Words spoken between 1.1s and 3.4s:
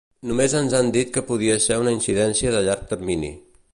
que podria ser una incidència de llarg termini.